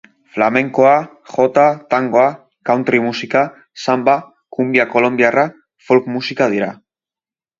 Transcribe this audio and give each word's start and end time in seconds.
Flamenkoa, 0.35 0.93
jota, 1.33 1.65
tangoa, 1.93 2.23
country 2.69 3.03
musika, 3.03 3.43
samba, 3.83 4.15
cumbia 4.57 4.89
kolonbiarra 4.97 5.47
folk 5.91 6.13
musika 6.17 6.49
dira. 6.57 6.73